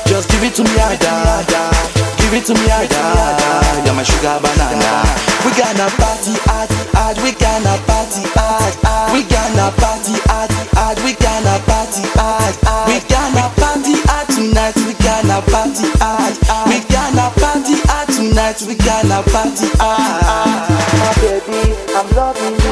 just 0.08 0.32
give 0.32 0.40
it 0.40 0.56
to 0.56 0.64
me 0.64 0.72
harder. 0.80 1.93
Give 2.24 2.40
it 2.40 2.46
to 2.48 2.54
me 2.56 2.72
harder. 2.72 3.84
You're 3.84 3.92
my 3.92 4.02
sugar 4.02 4.40
banana. 4.40 5.04
We 5.44 5.52
gonna 5.60 5.92
party 6.00 6.32
hard, 6.48 6.72
hard. 6.96 7.20
We 7.20 7.36
gonna 7.36 7.76
party 7.84 8.24
hard, 8.32 8.72
hard. 8.80 9.12
We 9.12 9.28
gonna 9.28 9.68
party 9.76 10.16
hard, 10.24 10.48
hard. 10.72 10.96
We 11.04 11.12
gonna 11.20 11.60
party 11.68 12.00
hard, 12.16 12.56
hard. 12.64 12.88
We 12.88 12.96
gonna 13.12 13.44
party 13.60 14.00
hard 14.08 14.28
tonight. 14.32 14.76
We 14.88 14.96
gonna 15.04 15.44
party 15.52 15.92
hard, 16.00 16.32
hard. 16.48 16.64
We 16.72 16.80
gonna 16.88 17.28
party 17.36 17.76
hard 17.84 18.08
tonight. 18.08 18.56
We 18.64 18.74
gonna 18.80 19.20
party 19.28 19.68
hard. 19.76 20.64
My 20.96 21.12
baby, 21.20 21.76
I'm 21.92 22.08
loving 22.16 22.63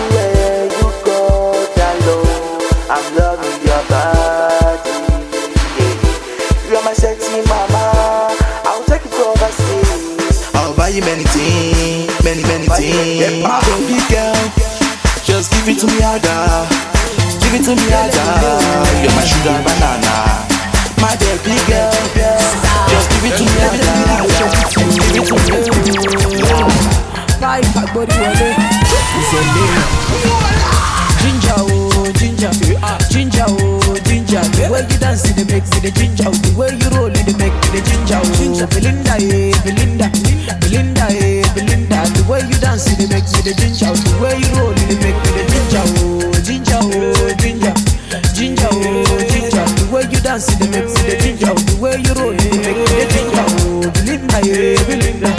many 12.80 13.20
many. 13.20 13.42
My 13.42 13.61
baby 13.66 13.98
girl, 14.08 14.37
just 15.24 15.50
give 15.52 15.68
it 15.68 15.78
to 15.80 15.87
me 15.87 16.00
harder. 16.00 16.66
Give 17.40 17.54
it 17.54 17.62
to 17.68 17.72
me 17.76 17.87
harder. 17.92 18.28
You're 19.02 19.14
my 19.16 19.24
sugar 19.24 19.58
banana. 19.64 20.14
My 21.00 21.14
baby 21.20 21.56
girl, 21.68 21.92
just 22.88 23.06
give 23.12 23.24
it 23.28 23.35
to 23.38 23.44
me 23.44 23.56
harder. 23.61 23.94
Give 25.02 25.16
it 25.16 25.26
to 25.28 25.35
me. 25.37 25.52
Five 27.42 27.66
pack 27.74 27.88
body 27.94 28.14
wọlé. 28.22 28.48
Ìṣẹ̀lẹ̀. 29.18 29.70
Ginger 31.20 31.58
oh 31.58 32.06
ginger, 32.18 32.52
ginger 33.11 33.46
oh 33.48 33.98
ginger. 34.06 34.42
The 34.56 34.62
way 34.72 34.82
you 34.90 34.98
dance 35.02 35.24
it 35.28 35.35
dey 35.37 35.44
make 35.50 35.66
me 35.70 35.78
dey 35.85 35.90
ginger. 35.98 36.28
oh. 36.28 36.35
The 36.42 36.50
way 36.58 36.70
you 36.80 36.88
roll 36.94 37.11
it 37.18 37.24
dey 37.26 37.35
make 37.42 37.56
me 37.62 37.68
dey 37.74 37.82
ginger. 37.88 38.20
oh. 38.22 38.66
Belinda 38.72 39.14
eh 39.18 39.52
Belinda, 39.64 40.06
Belinda 40.62 41.06
eh 41.11 41.31
dance 42.72 42.88
it 42.88 42.96
dey 42.98 43.08
make 43.12 43.28
me 43.28 43.40
dey 43.44 43.52
ginger. 43.61 43.92
The 43.92 44.12
way 44.16 44.37
you 44.40 44.48
roll 44.56 44.72
it 44.72 44.88
dey 44.88 44.96
make 44.96 45.18
me 45.20 45.30
dey 45.37 45.46
ginger. 45.52 45.85
oh. 46.00 46.24
Ginger 46.42 46.80
oh 46.80 46.88
ginger, 47.37 47.74
ginger 48.32 48.68
oh 48.72 49.20
ginger. 49.28 49.64
The 49.76 49.85
way 49.92 50.04
you 50.08 50.20
dance 50.24 50.48
it 50.48 50.56
dey 50.58 50.68
make 50.72 50.88
me 50.88 51.00
dey 51.04 51.18
ginger. 51.20 51.52
The 51.52 51.74
way 51.76 52.00
you 52.00 52.12
roll 52.16 52.32
it 52.32 52.40
dey 52.40 52.61
make 52.64 52.80
me 52.80 52.87
dey 52.96 53.08
ginger. 53.12 53.44
oh. 53.61 53.85
Belinda 53.92 54.38
eh 54.40 54.80
Belinda, 54.88 55.30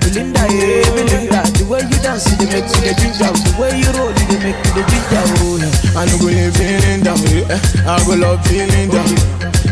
Belinda 0.00 0.42
eh 0.48 0.88
Belinda. 0.96 1.40
The 1.60 1.64
way 1.68 1.82
you 1.84 1.98
dance 2.00 2.24
it 2.32 2.40
dey 2.40 2.48
make 2.48 2.64
me 2.72 2.78
dey 2.80 2.94
ginger. 2.96 3.30
The 3.36 3.52
way 3.60 3.72
you 3.76 3.90
roll 4.00 4.08
it 4.08 4.24
dey 4.32 4.40
make 4.40 4.56
me 4.56 4.70
dey 4.72 4.84
ginger. 4.88 5.24
oh. 5.44 5.60
I 5.98 6.06
no 6.08 6.14
go 6.18 6.26
live 6.32 6.54
feeling 6.56 7.02
down, 7.04 7.20
yeah. 7.28 7.58
I 7.84 8.00
go 8.08 8.14
love 8.16 8.40
feeling 8.48 8.88
down. 8.88 9.12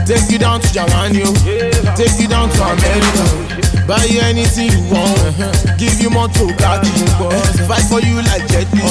Take 0.05 0.29
you 0.31 0.38
down 0.38 0.61
to 0.61 0.68
Japan, 0.72 1.14
yo. 1.14 1.33
Take 1.96 2.18
you 2.20 2.29
down 2.29 2.50
to 2.50 2.62
America. 2.62 3.65
Buy 3.87 4.03
you 4.11 4.20
anything 4.20 4.66
you 4.75 4.83
want. 4.90 5.79
Give 5.79 5.94
you 6.03 6.11
more 6.11 6.27
to 6.29 6.44
khaki. 6.59 6.90
Fight 7.70 7.87
for 7.87 8.01
you 8.03 8.16
like 8.27 8.42
Jet 8.51 8.66
Li. 8.75 8.83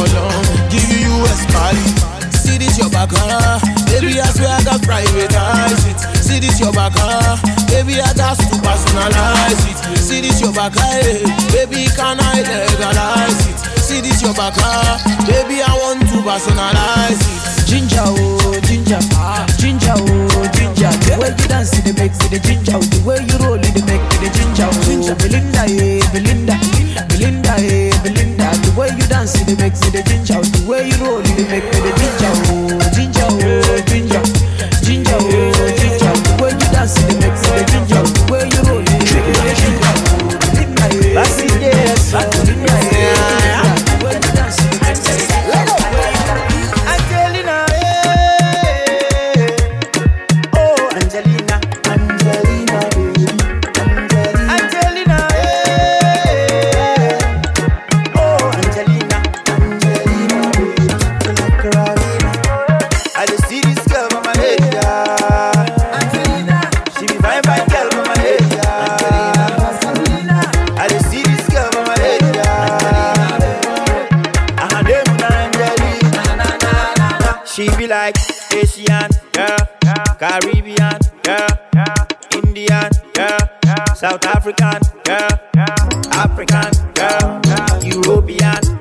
Give 0.72 0.88
you 0.88 1.20
US 1.20 1.44
Mali. 1.52 1.84
See 2.32 2.58
this 2.58 2.78
your 2.78 2.90
back, 2.90 3.10
ah. 3.14 3.60
Baby, 3.92 4.20
I 4.22 4.28
swear 4.32 4.56
I 4.56 4.64
got 4.64 4.80
privatize 4.82 5.84
it. 5.92 6.00
See 6.24 6.40
this 6.40 6.60
your 6.60 6.72
back, 6.72 6.94
ah. 6.96 7.36
Baby, 7.68 8.00
I 8.00 8.14
got 8.14 8.38
to 8.40 8.56
personalize 8.64 9.68
it. 9.68 9.98
See 10.00 10.22
this 10.22 10.40
your 10.40 10.54
back, 10.54 10.74
ah. 10.78 11.52
Baby, 11.52 11.88
can 11.96 12.16
I 12.22 12.40
legalize 12.40 13.48
it? 13.52 13.58
See 13.82 14.00
this 14.00 14.22
your 14.22 14.34
back, 14.34 14.54
ah. 14.58 15.02
Baby, 15.28 15.60
I 15.62 15.74
want 15.76 16.02
to 16.08 16.18
personalize 16.24 17.20
it. 17.20 17.68
Ginger 17.68 17.98
oh 18.00 18.60
ginger, 18.64 19.02
ginger 19.58 19.96
oh. 19.98 20.25
The 21.16 21.22
way 21.22 21.32
you 21.32 21.48
dance 21.48 21.72
it 21.80 21.84
dey 21.86 21.94
make 21.96 22.12
me 22.20 22.28
dey 22.28 22.40
ginger. 22.44 22.76
The 22.80 23.00
way 23.08 23.20
you 23.24 23.38
roll 23.40 23.56
it 23.56 23.72
dey 23.74 23.86
make 23.88 24.04
me 24.04 24.28
dey 24.28 24.32
ginger. 24.36 24.68
oh. 24.68 25.16
Belinda 25.16 25.64
eh 25.72 26.04
Belinda, 26.12 26.56
Belinda 27.08 27.54
eh 27.64 27.96
Belinda. 28.04 28.52
The 28.62 28.72
way 28.76 28.90
you 28.92 29.06
dance 29.08 29.40
it 29.40 29.48
dey 29.48 29.56
make 29.56 29.74
me 29.80 29.90
dey 29.96 30.04
ginger. 30.04 30.42
The 30.44 30.62
way 30.68 30.90
you 30.92 30.98
roll 31.00 31.24
it 31.24 31.36
dey 31.40 31.48
make 31.48 31.64
me 31.72 31.80
dey 31.88 31.96
ginger. 31.96 32.32
oh. 32.32 32.36
Ginger 32.36 32.45
Caribbean, 80.26 80.98
yeah, 81.28 81.48
Indian, 82.34 82.90
yeah, 83.16 83.94
South 83.94 84.26
African, 84.26 84.82
yeah, 85.08 85.30
African, 86.10 86.72
yeah, 86.98 87.80
European, 87.84 88.75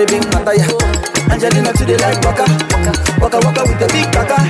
I'm 0.00 0.06
a 0.06 0.08
very 0.08 0.22
big 0.24 0.32
mata 0.32 0.56
yeah. 0.56 1.28
Angelina 1.28 1.72
to 1.76 1.84
like 2.00 2.24
waka, 2.24 2.48
waka 3.20 3.36
waka 3.44 3.62
with 3.68 3.84
a 3.84 3.88
big 3.92 4.08
waka. 4.16 4.40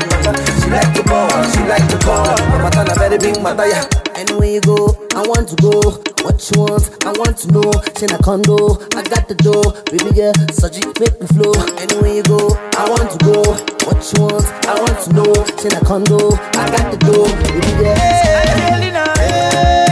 She 0.62 0.70
like 0.70 0.94
the 0.94 1.02
ball, 1.02 1.26
she 1.50 1.58
like 1.66 1.82
the 1.90 1.98
call. 2.06 2.22
I'm 2.22 2.86
a 2.86 2.94
very 2.94 3.18
big 3.18 3.42
mata 3.42 3.66
yeah. 3.66 3.82
Anywhere 4.14 4.46
you 4.46 4.60
go, 4.60 4.94
I 5.16 5.26
want 5.26 5.48
to 5.48 5.56
go. 5.56 5.98
What 6.22 6.38
you 6.54 6.62
want, 6.62 6.86
I 7.04 7.10
want 7.18 7.36
to 7.38 7.50
know. 7.50 7.66
Send 7.98 8.12
a 8.12 8.18
condo, 8.22 8.78
I 8.94 9.02
got 9.02 9.26
the 9.26 9.34
door. 9.42 9.74
Baby 9.90 10.14
girl, 10.14 10.34
such 10.54 10.78
it 10.78 10.86
make 11.02 11.18
me 11.18 11.26
flow. 11.34 11.50
Anywhere 11.82 12.14
you 12.14 12.22
go, 12.22 12.54
I 12.78 12.86
want 12.86 13.10
to 13.10 13.18
go. 13.18 13.42
What 13.90 13.98
you 14.06 14.22
want, 14.22 14.46
I 14.70 14.78
want 14.78 15.02
to 15.02 15.10
know. 15.18 15.34
Send 15.58 15.74
a 15.74 15.82
condo, 15.82 16.30
I 16.54 16.70
got 16.70 16.94
the 16.94 16.98
door. 17.10 17.26
Baby 17.42 17.74
girl, 17.74 17.98
Angelina, 17.98 19.02
oh 19.18 19.89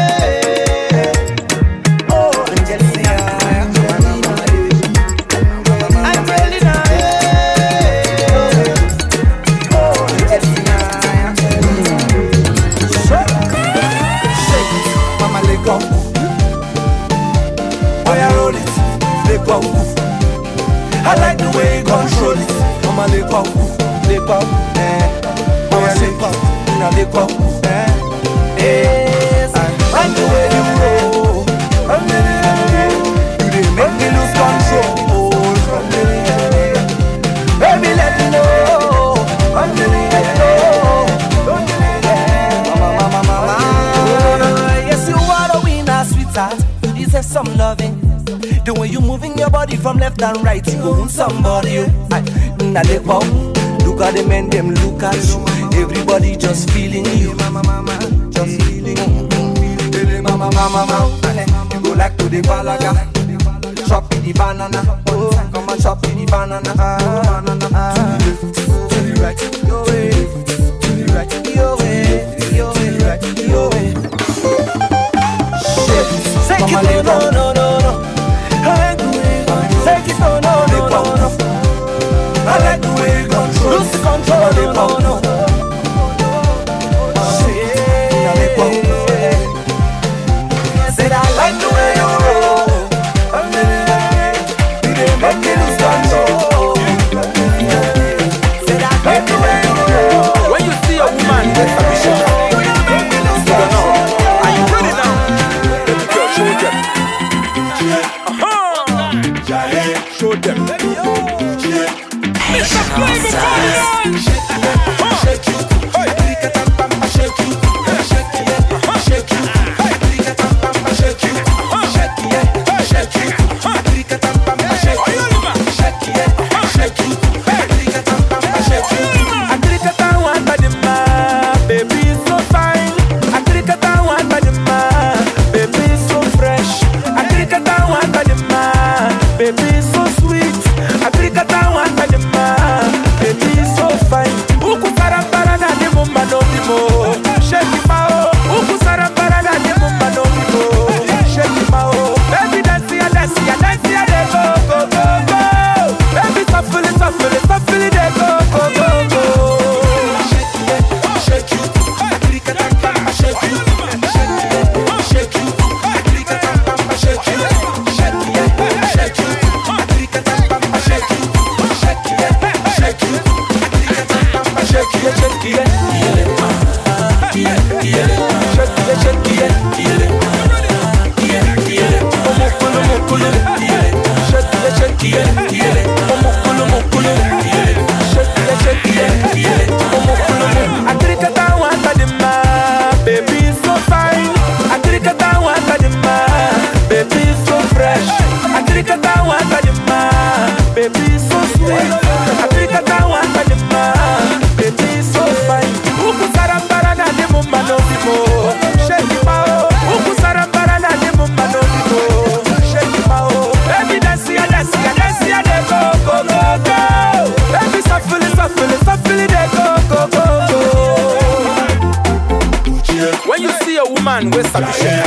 man 224.08 224.30
with 224.30 224.50
some 224.50 224.64
shit. 224.72 225.04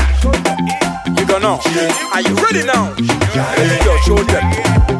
You 1.17 1.26
gonna 1.26 1.39
know. 1.39 1.60
Are 2.13 2.21
you 2.21 2.36
ready 2.36 2.63
now? 2.65 2.93
Let 3.58 3.86
your 3.86 4.00
children. 4.04 4.90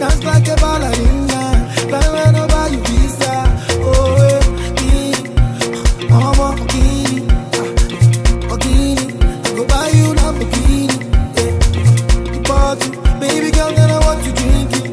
Just 0.00 0.22
like 0.24 0.48
a 0.48 0.56
ballerina. 0.62 1.40
Fly 1.88 2.06
when 2.14 2.34
buy 2.52 2.66
you 2.74 2.80
visa. 2.88 3.32
Oh, 3.88 4.26
eh, 4.28 4.40
bikini. 4.76 5.20
Mama, 6.10 6.46
bikini. 6.58 7.16
Ah, 7.58 8.56
Bikini. 8.58 9.04
I 9.46 9.48
go 9.56 9.62
buy 9.72 9.88
you 9.98 10.08
Lamborghini. 10.18 10.96
Eh. 11.42 11.50
Party. 12.48 12.88
Baby 13.20 13.50
girl, 13.56 13.70
then 13.76 13.90
I 13.90 13.98
want 14.06 14.20
you 14.26 14.32
drinking. 14.38 14.86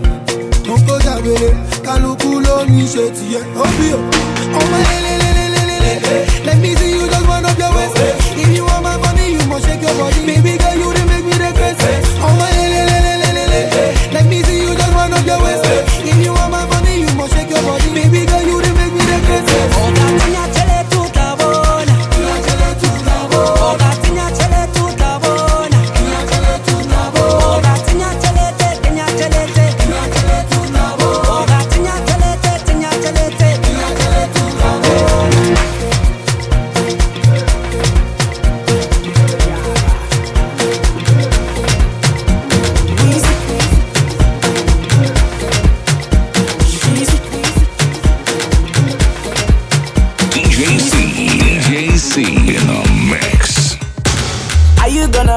Don't 0.67 0.83
go 0.87 0.95
jabere. 1.05 1.49
Kálukú 1.85 2.29
ló 2.45 2.55
ní 2.73 2.83
ṣe 2.93 3.05
tiẹ̀. 3.15 3.43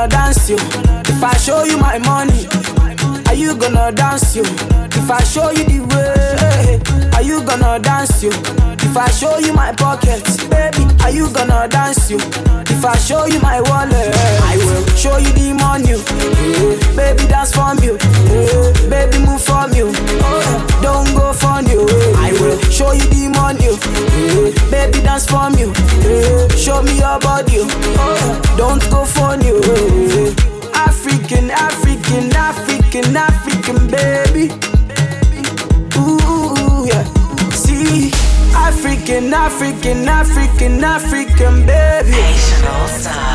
Dance 0.09 0.49
with 0.51 0.59
if 1.09 1.23
i 1.23 1.37
show 1.37 1.63
you 1.65 1.79
my 1.79 1.99
money? 1.99 2.47
Are 3.29 3.35
you 3.35 3.57
gonna 3.57 3.93
dance 3.93 4.35
you 4.37 4.43
if 4.43 5.11
I 5.11 5.23
show 5.23 5.51
you 5.51 5.65
the 5.65 5.81
way? 5.93 7.11
Are 7.15 7.23
you 7.23 7.43
gonna 7.45 7.79
dance 7.79 8.23
you? 8.23 8.72
If 8.93 8.99
I 8.99 9.11
show 9.11 9.39
you 9.39 9.55
my 9.55 9.73
pockets, 9.73 10.37
baby, 10.49 10.85
are 11.03 11.11
you 11.11 11.33
gonna 11.33 11.67
dance 11.67 12.11
you? 12.11 12.19
If 12.69 12.85
I 12.85 12.95
show 12.99 13.25
you 13.25 13.41
my 13.41 13.59
wallet, 13.63 14.13
I 14.45 14.57
will 14.59 14.85
show 14.97 15.17
you 15.17 15.33
the 15.33 15.55
money. 15.57 15.97
Yeah. 15.97 16.77
Baby, 16.95 17.27
dance 17.27 17.55
from 17.55 17.79
you. 17.79 17.97
Yeah. 18.29 18.91
Baby, 18.93 19.25
move 19.25 19.41
from 19.41 19.73
you. 19.73 19.93
Don't 20.85 21.09
go 21.17 21.33
from 21.33 21.65
you. 21.73 21.89
I 22.21 22.33
will 22.39 22.59
show 22.69 22.93
you 22.93 23.07
the 23.09 23.33
money. 23.33 23.65
Yeah. 23.65 24.53
Baby, 24.71 25.01
dance 25.01 25.25
from 25.27 25.55
you. 25.57 25.73
Yeah. 26.05 26.49
Show 26.55 26.83
me 26.83 26.99
your 26.99 27.19
body. 27.21 27.65
Don't 28.61 28.83
go 28.91 29.07
from 29.07 29.41
you. 29.41 29.57
Yeah. 29.65 30.35
African, 30.75 31.51
African, 31.51 32.29
African, 32.37 33.17
African, 33.17 33.89
baby. 33.89 34.53
Ooh, 35.97 36.55
yeah. 36.57 36.62
African, 38.63 39.33
African, 39.35 40.09
African, 40.09 40.85
African, 40.85 41.67
baby. 41.67 42.15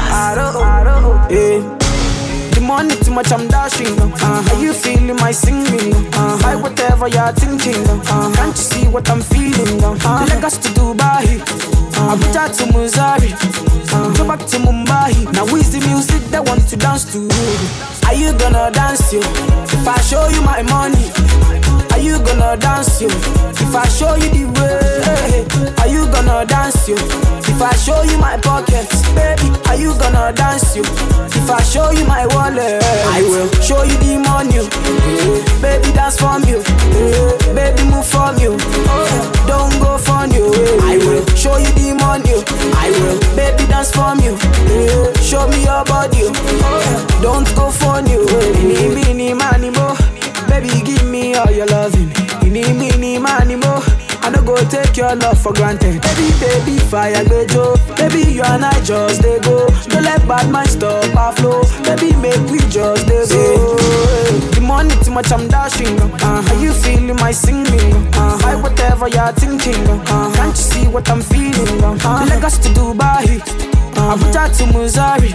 I 0.09 0.33
I 0.33 0.83
don't, 0.83 1.31
yeah. 1.31 1.77
The 2.53 2.61
money 2.61 2.95
too 2.95 3.11
much, 3.11 3.31
I'm 3.31 3.47
dashing. 3.47 3.95
Uh, 3.99 4.43
are 4.51 4.61
you 4.61 4.73
feeling 4.73 5.15
my 5.17 5.31
singing? 5.31 5.93
Uh, 6.13 6.41
buy 6.41 6.55
whatever 6.55 7.07
you're 7.07 7.31
thinking. 7.33 7.83
Uh, 7.89 8.31
can't 8.35 8.55
you 8.55 8.63
see 8.71 8.87
what 8.87 9.09
I'm 9.09 9.21
feeling? 9.21 9.83
Uh, 9.83 10.25
Lagos 10.29 10.57
to 10.57 10.69
Dubai, 10.69 11.39
uh, 11.99 12.15
Abuja 12.15 12.47
to 12.57 12.65
Missouri, 12.73 13.31
uh, 13.93 14.13
go 14.17 14.25
back 14.27 14.39
to 14.47 14.57
Mumbai. 14.57 15.31
Now 15.33 15.45
is 15.55 15.71
the 15.71 15.79
music 15.87 16.23
that 16.31 16.43
want 16.47 16.67
to 16.69 16.75
dance 16.77 17.03
to? 17.13 17.19
Are 18.07 18.13
you 18.15 18.31
gonna 18.39 18.71
dance 18.71 19.11
you? 19.13 19.19
If 19.21 19.87
I 19.87 19.99
show 20.01 20.27
you 20.29 20.41
my 20.41 20.63
money, 20.63 21.11
are 21.97 22.03
you 22.03 22.19
gonna 22.23 22.55
dance 22.57 23.01
you? 23.01 23.07
If 23.09 23.73
I 23.75 23.87
show 23.89 24.13
you 24.15 24.29
the 24.29 24.45
way, 24.53 25.73
are 25.81 25.87
you 25.89 26.05
gonna 26.11 26.45
dance 26.45 26.87
you? 26.87 26.95
If 26.95 27.61
I 27.61 27.73
show 27.75 28.01
you 28.03 28.17
my 28.19 28.37
pockets, 28.37 29.01
baby, 29.17 29.49
are 29.67 29.75
you 29.75 29.97
gonna 29.97 30.31
dance 30.33 30.75
you? 30.75 30.83
If 30.83 31.49
I 31.49 31.61
show 31.63 31.89
you 31.91 32.05
my 32.05 32.25
wallet, 32.27 32.83
I 33.17 33.21
will 33.23 33.49
show 33.61 33.81
you 33.83 33.97
the 33.97 34.21
money. 34.21 34.61
Eh, 34.61 35.41
baby, 35.61 35.91
dance 35.93 36.17
from 36.19 36.43
you. 36.45 36.61
Eh, 36.61 37.53
baby, 37.55 37.83
move 37.89 38.05
from 38.05 38.37
you. 38.37 38.57
Oh, 38.61 39.09
eh, 39.09 39.47
don't 39.47 39.73
go 39.81 39.97
from 39.97 40.31
you. 40.31 40.53
I 40.85 40.97
will 41.01 41.25
show 41.35 41.57
you 41.57 41.71
the 41.73 41.93
money. 41.97 42.37
I 42.77 42.91
will, 42.93 43.17
baby, 43.35 43.65
dance 43.67 43.91
from 43.91 44.19
you. 44.21 44.37
Show 45.23 45.47
me 45.47 45.63
your 45.65 45.83
body. 45.85 46.29
Don't 47.21 47.47
go 47.55 47.71
from 47.71 48.05
you. 48.07 48.25
Mini, 48.61 48.93
mini, 48.93 49.33
money, 49.33 49.71
mo. 49.71 49.97
Baby, 50.59 50.81
give 50.81 51.05
me 51.05 51.35
all 51.35 51.51
your 51.51 51.67
loving. 51.67 52.09
Mini, 52.41 52.73
mini, 52.73 53.19
money, 53.19 53.55
mo. 53.57 53.96
I 54.27 54.29
don't 54.29 54.43
go 54.43 54.57
take 54.67 54.97
your 54.97 55.15
love 55.15 55.39
for 55.41 55.53
granted. 55.53 56.01
Baby, 56.01 56.27
baby, 56.41 56.77
fire 56.91 57.23
go 57.29 57.47
Joe. 57.47 57.77
Baby, 57.95 58.33
you 58.33 58.41
and 58.43 58.65
I 58.65 58.77
just 58.83 59.21
they 59.21 59.39
go. 59.39 59.65
Don't 59.87 60.03
let 60.03 60.27
bad 60.27 60.51
mind 60.51 60.69
stop 60.69 61.15
our 61.15 61.31
flow. 61.31 61.63
Baby, 61.87 62.13
make 62.19 62.43
we 62.51 62.59
just 62.67 63.07
they 63.07 63.23
go. 63.23 63.77
The 64.51 64.59
money 64.59 64.93
too 65.01 65.11
much, 65.11 65.31
I'm 65.31 65.47
dashing. 65.47 65.97
Uh, 66.19 66.43
are 66.45 66.61
you 66.61 66.73
feeling 66.73 67.15
my 67.15 67.31
singing? 67.31 67.95
Uh, 68.19 68.37
buy 68.41 68.55
whatever 68.55 69.07
you're 69.07 69.31
thinking. 69.31 69.79
Uh, 69.87 70.29
can't 70.35 70.49
you 70.49 70.55
see 70.55 70.87
what 70.89 71.09
I'm 71.09 71.21
feeling? 71.21 71.81
Uh, 71.81 72.25
Lagos 72.29 72.57
to 72.57 72.69
Dubai. 72.75 73.39
Uh, 73.95 74.17
Abuja 74.17 74.51
to 74.57 74.65
Missouri. 74.77 75.31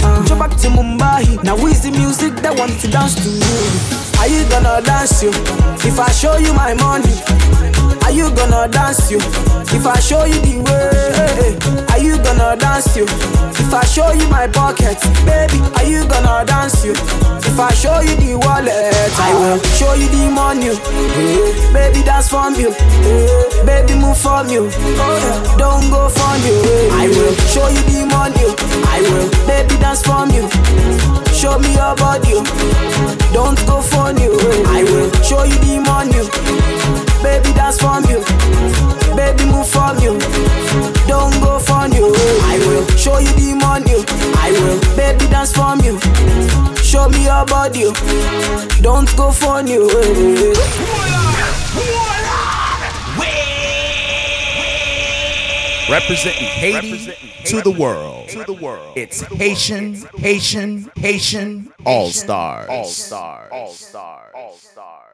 Uh, 0.00 0.24
go 0.28 0.38
back 0.38 0.52
to 0.62 0.68
Mumbai. 0.68 1.42
Now 1.42 1.56
is 1.66 1.82
the 1.82 1.90
music 1.90 2.36
that 2.46 2.56
want 2.56 2.78
to 2.82 2.86
dance 2.88 3.16
to 3.16 3.28
you? 3.28 3.98
Are 4.22 4.28
you 4.28 4.48
gonna 4.48 4.80
dance 4.86 5.24
you? 5.24 5.30
If 5.82 5.98
I 5.98 6.10
show 6.12 6.36
you 6.38 6.52
my 6.54 6.74
money, 6.74 7.18
are 8.08 8.12
you 8.12 8.30
gonna 8.34 8.66
dance 8.68 9.10
you? 9.10 9.18
If 9.68 9.84
I 9.86 10.00
show 10.00 10.24
you 10.24 10.40
the 10.40 10.64
way, 10.64 11.52
are 11.92 12.00
you 12.00 12.16
gonna 12.24 12.56
dance 12.56 12.96
you? 12.96 13.04
If 13.04 13.68
I 13.74 13.84
show 13.84 14.12
you 14.12 14.26
my 14.28 14.48
pockets, 14.48 15.04
baby, 15.28 15.60
are 15.76 15.84
you 15.84 16.08
gonna 16.08 16.42
dance 16.46 16.82
you? 16.84 16.92
If 17.44 17.60
I 17.60 17.68
show 17.76 18.00
you 18.00 18.16
the 18.16 18.40
wallet, 18.40 18.72
I 19.20 19.30
will 19.36 19.60
show 19.76 19.92
you 19.92 20.08
the 20.08 20.24
money. 20.32 20.72
Baby, 21.76 22.00
dance 22.02 22.30
from 22.30 22.54
you. 22.56 22.72
Baby, 23.68 24.00
move 24.00 24.16
from 24.16 24.48
you. 24.48 24.70
Don't 25.60 25.84
go 25.92 26.08
from 26.08 26.40
you. 26.48 26.56
I 26.96 27.12
will 27.12 27.34
show 27.52 27.68
you 27.68 27.82
the 27.92 28.08
money. 28.08 28.48
I 28.88 29.04
will, 29.04 29.28
baby, 29.44 29.76
dance 29.84 30.00
from 30.00 30.30
you. 30.32 30.48
Show 31.36 31.58
me 31.58 31.76
your 31.76 31.92
body. 31.96 32.40
Don't 33.36 33.60
go 33.68 33.82
from 33.84 34.16
you. 34.16 34.32
I 34.64 34.80
will 34.88 35.12
show 35.20 35.44
you 35.44 35.58
the 35.60 35.76
money. 35.84 36.24
Baby, 37.22 37.52
dance 37.54 37.78
from 37.80 38.04
you. 38.04 38.22
Baby, 39.16 39.44
move 39.50 39.68
from 39.68 39.98
you. 39.98 40.18
Don't 41.06 41.34
go 41.42 41.58
from 41.58 41.92
you. 41.92 42.12
I 42.44 42.58
will 42.66 42.86
show 42.96 43.18
you 43.18 43.32
the 43.34 43.54
money. 43.54 44.04
I 44.38 44.52
will, 44.52 44.78
baby, 44.96 45.26
dance 45.30 45.52
from 45.52 45.80
you. 45.80 45.98
Show 46.82 47.08
me 47.08 47.24
your 47.24 47.44
body. 47.46 47.90
Don't 48.82 49.10
go 49.16 49.30
from 49.32 49.66
you. 49.66 49.88
Representing 55.90 56.44
Haiti 56.44 57.14
to 57.46 57.62
the 57.62 57.70
world. 57.70 58.28
To 58.28 58.44
the 58.44 58.52
world. 58.52 58.92
It's 58.96 59.22
Haitian, 59.22 59.94
Haitian, 60.18 60.90
Haitian 60.96 61.72
All 61.84 62.10
Stars. 62.10 62.68
All 62.68 62.84
Stars. 62.84 63.48
All 63.50 63.72
Stars. 63.72 64.32
All 64.34 64.52
Stars. 64.52 64.52
All 64.52 64.56
Stars. 64.56 65.07